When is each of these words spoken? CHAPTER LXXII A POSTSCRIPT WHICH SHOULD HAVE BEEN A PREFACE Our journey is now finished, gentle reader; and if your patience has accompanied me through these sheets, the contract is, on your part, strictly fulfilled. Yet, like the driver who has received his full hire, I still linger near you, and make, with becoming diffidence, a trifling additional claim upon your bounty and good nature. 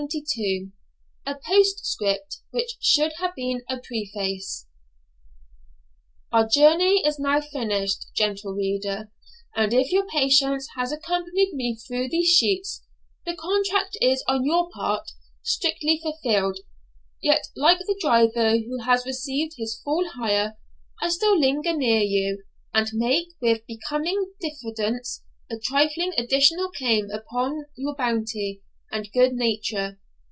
CHAPTER 0.09 0.17
LXXII 0.47 0.71
A 1.27 1.35
POSTSCRIPT 1.35 2.35
WHICH 2.49 2.77
SHOULD 2.81 3.11
HAVE 3.19 3.35
BEEN 3.35 3.61
A 3.69 3.77
PREFACE 3.77 4.65
Our 6.31 6.47
journey 6.49 7.05
is 7.05 7.19
now 7.19 7.39
finished, 7.39 8.07
gentle 8.15 8.51
reader; 8.55 9.11
and 9.55 9.75
if 9.75 9.91
your 9.91 10.07
patience 10.07 10.67
has 10.75 10.91
accompanied 10.91 11.53
me 11.53 11.75
through 11.75 12.09
these 12.09 12.29
sheets, 12.35 12.83
the 13.27 13.35
contract 13.35 13.95
is, 14.01 14.23
on 14.27 14.43
your 14.43 14.71
part, 14.71 15.11
strictly 15.43 15.99
fulfilled. 16.01 16.57
Yet, 17.21 17.49
like 17.55 17.77
the 17.77 17.95
driver 18.01 18.57
who 18.57 18.81
has 18.81 19.05
received 19.05 19.53
his 19.57 19.79
full 19.85 20.09
hire, 20.15 20.57
I 20.99 21.09
still 21.09 21.39
linger 21.39 21.77
near 21.77 22.01
you, 22.01 22.43
and 22.73 22.89
make, 22.93 23.27
with 23.39 23.67
becoming 23.67 24.33
diffidence, 24.39 25.21
a 25.51 25.59
trifling 25.59 26.11
additional 26.17 26.71
claim 26.71 27.11
upon 27.11 27.65
your 27.75 27.93
bounty 27.93 28.63
and 28.93 29.09
good 29.13 29.31
nature. 29.31 29.97